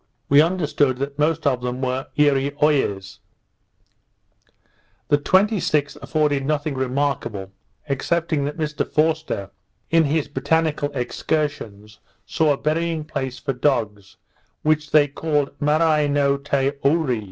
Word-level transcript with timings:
We 0.29 0.41
understood 0.41 0.97
the 0.97 1.13
most 1.17 1.45
of 1.45 1.61
them 1.61 1.79
were 1.79 2.07
Eareeoies. 2.17 3.19
The 5.09 5.19
26th 5.19 5.95
afforded 6.01 6.43
nothing 6.43 6.73
remarkable, 6.73 7.51
excepting 7.87 8.43
that 8.45 8.57
Mr 8.57 8.83
Forster, 8.91 9.51
in 9.91 10.05
his 10.05 10.27
botanical 10.27 10.89
excursions, 10.95 11.99
saw 12.25 12.53
a 12.53 12.57
burying 12.57 13.03
place 13.03 13.37
for 13.37 13.53
dogs, 13.53 14.17
which 14.63 14.89
they 14.89 15.07
called 15.07 15.51
Marai 15.59 16.07
no 16.07 16.35
te 16.35 16.71
Oore. 16.83 17.19